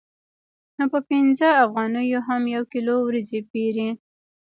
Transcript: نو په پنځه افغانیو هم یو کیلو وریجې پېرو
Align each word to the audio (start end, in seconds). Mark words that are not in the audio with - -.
نو 0.77 0.83
په 0.93 0.99
پنځه 1.09 1.47
افغانیو 1.65 2.19
هم 2.27 2.41
یو 2.55 2.63
کیلو 2.71 2.93
وریجې 3.01 3.41
پېرو 3.51 3.89